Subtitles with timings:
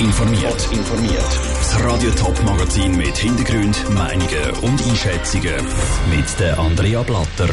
[0.00, 0.68] informiert.
[0.72, 1.40] informiert.
[1.58, 5.62] Das Radio Top Magazin mit Hintergrund, Meinungen und Einschätzungen
[6.08, 7.52] mit der Andrea Blatter.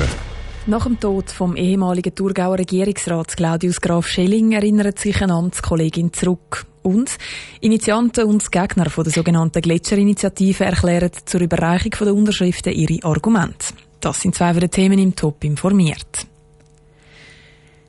[0.65, 6.65] Nach dem Tod vom ehemaligen Thurgauer Regierungsrat Claudius Graf Schelling erinnert sich eine Amtskollegin zurück.
[6.83, 7.18] Und
[7.60, 13.73] Initianten und Gegner der sogenannten Gletscherinitiative erklären zur Überreichung der Unterschriften ihre Argumente.
[13.99, 16.27] Das sind zwei der Themen im Top informiert.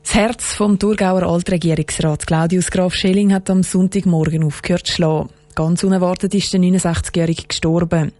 [0.08, 5.28] Das Herz vom Thurgauer Altregierungsrat Claudius Graf Schelling hat am Sonntagmorgen aufgehört zu schlagen.
[5.54, 8.12] Ganz unerwartet ist der 69-Jährige gestorben.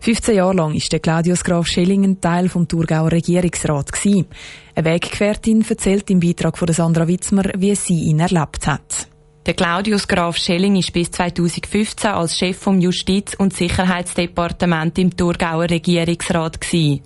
[0.00, 4.26] 15 Jahre lang ist der Claudius Graf Schelling ein Teil vom Thurgauer Regierungsrat gewesen.
[4.76, 9.08] Eine Weggefährtin erzählt im Beitrag von Sandra Witzmer, wie sie ihn erlebt hat.
[9.46, 15.68] Der Claudius Graf Schelling ist bis 2015 als Chef vom Justiz- und Sicherheitsdepartement im Thurgauer
[15.68, 17.02] Regierungsrat gewesen.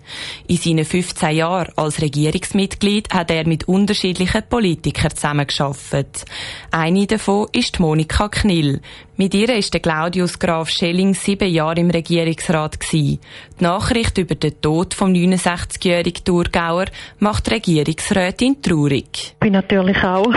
[0.47, 6.27] In seinen 15 Jahren als Regierungsmitglied hat er mit unterschiedlichen Politikern zusammengearbeitet.
[6.71, 8.83] Eine davon ist Monika Knill.
[9.21, 12.79] Mit ihr ist der Claudius Graf Schelling sieben Jahre im Regierungsrat.
[12.93, 13.19] Die
[13.59, 16.85] Nachricht über den Tod vom 69-jährigen Thurgauer
[17.19, 19.09] macht die Regierungsrätin traurig.
[19.13, 20.33] Ich bin natürlich auch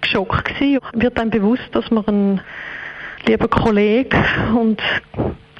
[0.00, 0.80] geschockt gewesen.
[0.94, 2.40] Wird einem bewusst, dass man einen
[3.26, 4.24] lieben Kollegen
[4.56, 4.80] und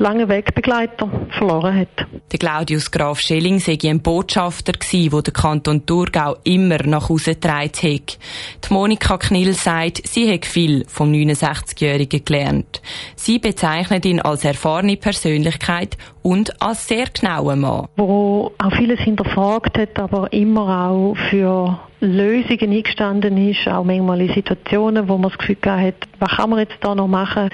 [0.05, 2.07] lange Wegbegleiter verloren hat.
[2.31, 4.75] Der Claudius Graf Schelling sei ein Botschafter
[5.11, 8.19] wo der Kanton Thurgau immer nach Hause getragen hat.
[8.69, 12.83] Die Monika Knill sagt, sie hat viel vom 69-Jährigen gelernt.
[13.17, 17.89] Sie bezeichnet ihn als erfahrene Persönlichkeit und als sehr genauen Mann.
[17.97, 24.33] Wo auch vieles hinterfragt hat, aber immer auch für Lösungen eingestanden ist, auch manchmal in
[24.33, 27.51] Situationen, wo man das Gefühl hat, was kann man jetzt da noch machen?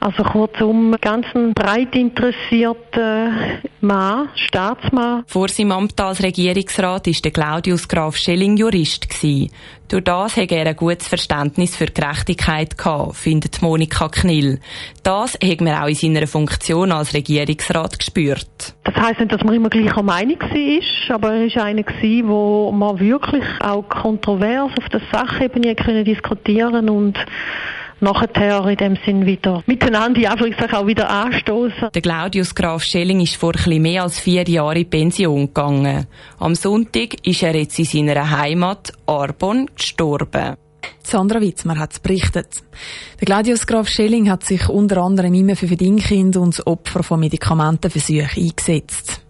[0.00, 3.32] Also kurzum, ganz ein breit interessierter
[3.80, 5.24] Mann, Staatsmann.
[5.26, 9.08] Vor seinem Amt als Regierungsrat war der Claudius Graf Schelling Jurist.
[9.08, 9.50] Gewesen.
[9.88, 14.60] Durch das hat er ein gutes Verständnis für Gerechtigkeit gehabt, findet Monika Knill.
[15.02, 18.74] Das hat man auch in seiner Funktion als Regierungsrat gespürt.
[18.84, 21.84] Das heisst nicht, dass man immer gleicher Meinung war, aber er war einer,
[22.28, 25.74] wo man wirklich auch kontrovers auf der Sachebene
[26.04, 27.18] diskutieren können und
[28.00, 31.90] nachher in dem Sinn wieder miteinander einfach auch wieder anstoßen.
[31.94, 36.06] Der Claudius Graf Schelling ist vor etwas mehr als vier Jahren in Pension gegangen.
[36.38, 40.56] Am Sonntag ist er jetzt in seiner Heimat Arbon gestorben.
[41.02, 42.48] Sandra Witzmer hat es berichtet.
[43.20, 48.44] Der Claudius Graf Schelling hat sich unter anderem immer für Verdingkinder und Opfer von Medikamentenversuchen
[48.44, 49.22] eingesetzt.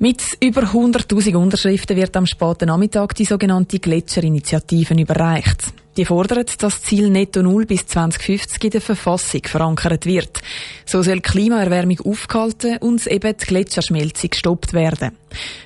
[0.00, 5.72] Mit über 100.000 Unterschriften wird am späten Nachmittag die sogenannte Gletscherinitiative überreicht.
[5.96, 10.40] Die fordert, dass das Ziel Netto Null bis 2050 in der Verfassung verankert wird.
[10.86, 15.12] So soll die Klimaerwärmung aufgehalten und eben die Gletscherschmelzung gestoppt werden.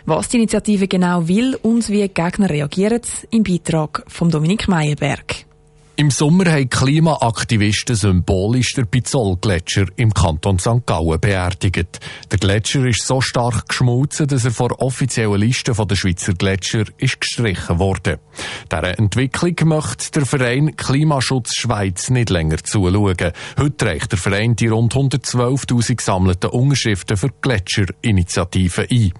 [0.04, 5.46] Was die Initiative genau will und wie die Gegner reagieren, im Beitrag von Dominik Meyerberg.
[5.99, 10.84] Im Sommer haben Klimaaktivisten symbolisch den Pizol-Gletscher im Kanton St.
[10.84, 12.01] Gallen beerdigt.
[12.31, 17.19] Der Gletscher ist so stark geschmolzen, dass er vor offiziellen Listen der Schweizer Gletscher ist
[17.19, 18.21] gestrichen wurde.
[18.71, 23.33] Dieser Entwicklung möchte der Verein Klimaschutz Schweiz nicht länger zuschauen.
[23.59, 29.15] Heute reicht der Verein die rund 112.000 gesammelten Unterschriften für die Gletscherinitiative ein.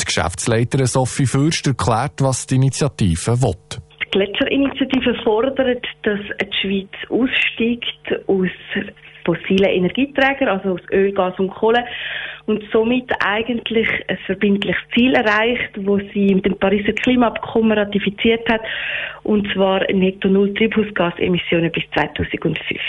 [0.00, 3.54] Die Geschäftsleiterin Sophie Fürst erklärt, was die Initiative will.
[4.16, 8.48] Gletscherinitiative fordert, dass die Schweiz aussteigt aus
[9.26, 11.84] fossilen Energieträgern, also aus Öl, Gas und Kohle,
[12.46, 18.62] und somit eigentlich ein verbindliches Ziel erreicht, wo sie mit dem Pariser Klimaabkommen ratifiziert hat,
[19.22, 22.80] und zwar netto null Treibhausgasemissionen bis 2050.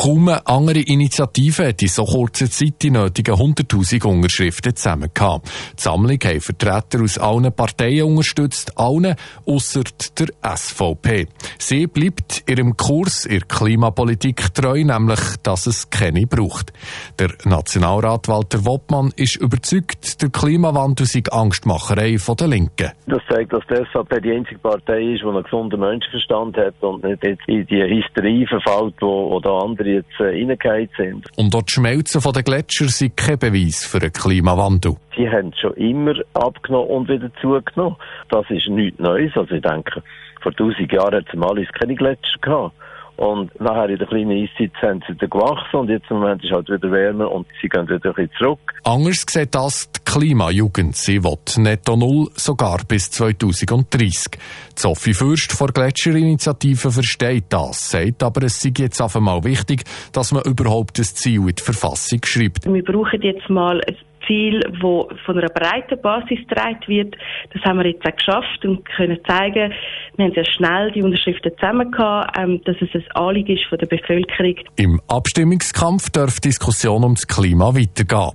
[0.00, 5.48] Kaum eine andere Initiative hat in so kurzer Zeit die nötigen 100.000 Unterschriften zusammen gehabt.
[5.76, 9.82] Die Sammlung haben Vertreter aus allen Parteien unterstützt, allen ausser
[10.16, 11.26] der SVP.
[11.58, 16.72] Sie bleibt ihrem Kurs ihrer Klimapolitik treu, nämlich, dass es keine braucht.
[17.18, 22.92] Der Nationalrat Walter Woppmann ist überzeugt, der Klimawandel sei Angstmacherei von der Linken.
[23.08, 27.02] Das zeigt, dass die SVP die einzige Partei ist, die einen gesunden Menschenverstand hat und
[27.02, 31.26] nicht jetzt in die Hysterie verfällt, wo da andere jetzt äh, reingefallen sind.
[31.36, 34.96] Und dort Schmelzen von den Gletschern sind kein Beweis für den Klimawandel.
[35.16, 37.96] Sie haben schon immer abgenommen und wieder zugenommen.
[38.30, 39.32] Das ist nichts Neues.
[39.34, 40.02] Also ich denke,
[40.42, 42.74] vor tausend Jahren hat es mal keine Gletscher gehabt.
[43.18, 46.52] Und nachher in der kleinen Eiszeit sind sie dann gewachsen und jetzt im Moment ist
[46.52, 48.60] halt wieder wärmer und sie gehen wieder ein bisschen zurück.
[48.84, 50.94] Anders sieht das die Klimajugend.
[50.94, 54.38] Sie will netto null sogar bis 2030.
[54.76, 59.82] Sophie Fürst von Gletscherinitiative versteht das, sagt aber, es sei jetzt auf einmal wichtig,
[60.12, 62.72] dass man überhaupt das Ziel in die Verfassung schreibt.
[62.72, 63.96] Wir brauchen jetzt mal ein
[64.28, 67.16] Ziel, wo von einer breiten Basis getragen wird.
[67.52, 69.72] Das haben wir jetzt auch geschafft und können zeigen,
[70.16, 73.78] wir haben sehr schnell die Unterschriften zusammen gehabt, ähm, dass es ein Anliegen ist von
[73.78, 74.54] der Bevölkerung.
[74.76, 78.32] Im Abstimmungskampf darf die Diskussion ums Klima weitergehen.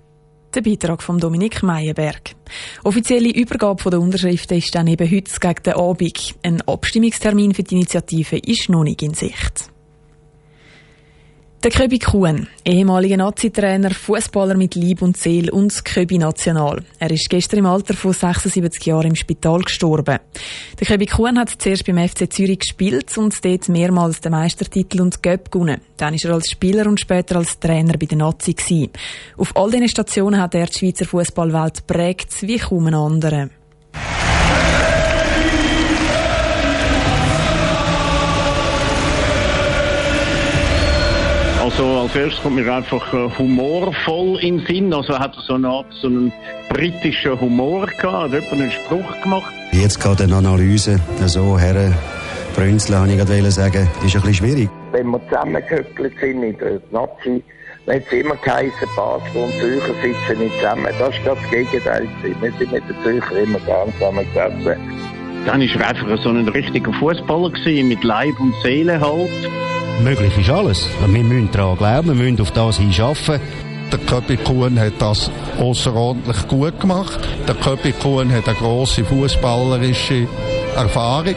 [0.56, 2.36] Der Beitrag von Dominik Meyerberg.
[2.84, 6.36] Offizielle Übergabe der Unterschriften ist dann eben heute gegen den Abend.
[6.44, 9.73] Ein Abstimmungstermin für die Initiative ist noch nicht in Sicht.
[11.64, 16.84] Der Köbi Kuhn, ehemaliger Nazi-Trainer, Fußballer mit Lieb und Seele und Köbi National.
[17.00, 20.20] Er ist gestern im Alter von 76 Jahren im Spital gestorben.
[20.78, 25.24] Der Köbi Kuhn hat zuerst beim FC Zürich gespielt und dort mehrmals den Meistertitel und
[25.24, 25.80] Göpp gewonnen.
[25.96, 28.90] Dann ist er als Spieler und später als Trainer bei den Nazi gewesen.
[29.38, 33.48] Auf all diesen Stationen hat er die Schweizer Fußballwelt prägt wie kaum ein anderer.
[41.76, 44.94] Also als erstes kommt mir einfach äh, humorvoll in den Sinn.
[44.94, 46.32] Also hat er so eine Art so einen
[46.70, 49.52] britischen Humor gehabt, hat jemand einen Spruch gemacht.
[49.72, 51.92] Jetzt geht eine Analyse so her,
[52.56, 54.70] Brünzle, habe ich gerade sagen, ist ein bisschen schwierig.
[54.92, 57.44] Wenn wir zusammengehöckelt sind in der Nazi,
[57.88, 60.86] dann hat es immer geheißen, Basel und Zürcher sitzen nicht zusammen.
[61.00, 62.08] Das war das Gegenteil.
[62.22, 64.78] Wir sind mit den Zürcher immer gern zusammengesessen.
[65.48, 67.52] Dann war er einfach so ein richtiger Fußballer
[67.84, 69.32] mit Leib und Seele halt.
[70.02, 70.88] Möglich ist alles.
[71.00, 73.40] Wir müssen daran glauben, wir müssen auf das hinschaffen.
[73.92, 75.30] Der Köpi Kuhn hat das
[75.60, 77.20] außerordentlich gut gemacht.
[77.48, 80.28] Der Köpi Kuhn hat eine grosse fußballerische
[80.76, 81.36] Erfahrung.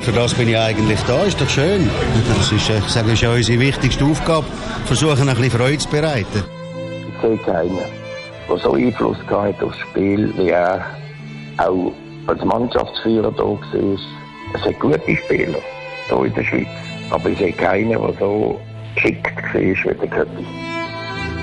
[0.00, 1.88] Für das bin ich eigentlich da, ist doch schön.
[2.28, 4.46] Das ist, ich sage, ist ja unsere wichtigste Aufgabe,
[4.86, 6.44] versuchen ein bisschen Freude zu bereiten.
[7.08, 7.78] Ich sehe keinen,
[8.48, 10.84] der so Einfluss hat aufs Spiel, wie er
[11.58, 11.92] auch
[12.26, 13.58] als Mannschaftsführer da war.
[14.54, 15.58] Es hat gute Spieler
[16.08, 16.95] hier in der Schweiz.
[17.10, 18.60] Aber ich sehe keinen, der so
[18.94, 20.46] geschickt war wie der Köppi.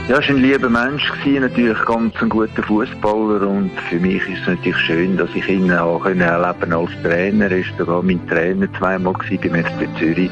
[0.10, 4.42] Ja, er war ein lieber Mensch, natürlich ganz ein guter Fußballer und für mich ist
[4.42, 7.50] es natürlich schön, dass ich ihn auch erleben als Trainer.
[7.50, 10.30] Er war mein Trainer zweimal beim FC Zürich.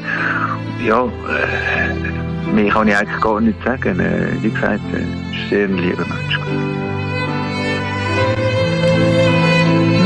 [0.86, 3.98] Ja, äh, mehr kann ich eigentlich gar nicht sagen.
[3.98, 6.91] Äh, wie gesagt, er war ein sehr lieber Mensch.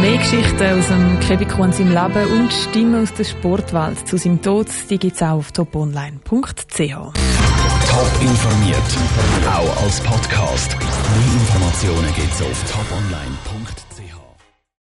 [0.06, 4.40] Mehr Geschichten aus dem Kevin und seinem Leben und Stimmen aus der Sportwelt zu seinem
[4.40, 6.30] Tod, die gibt es auch auf toponline.ch.
[6.30, 7.12] Top
[8.20, 8.76] informiert,
[9.52, 10.76] auch als Podcast.
[10.78, 13.85] Mehr Informationen gibt es auf toponline.ch.